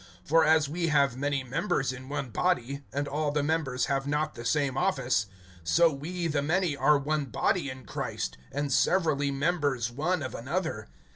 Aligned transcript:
(4)For 0.27 0.43
as 0.47 0.67
we 0.67 0.87
have 0.87 1.15
many 1.15 1.43
members 1.43 1.93
in 1.93 2.09
one 2.09 2.31
body, 2.31 2.81
and 2.91 3.07
all 3.07 3.29
the 3.29 3.43
members 3.43 3.85
have 3.85 4.07
not 4.07 4.33
the 4.33 4.43
same 4.43 4.75
office; 4.75 5.27
(5)so 5.63 5.95
we, 5.99 6.25
the 6.25 6.41
many, 6.41 6.75
are 6.75 6.97
one 6.97 7.25
body 7.25 7.69
in 7.69 7.85
Christ, 7.85 8.35
and 8.51 8.73
severally 8.73 9.29
members 9.29 9.91
one 9.91 10.23
of 10.23 10.33
another. 10.33 10.87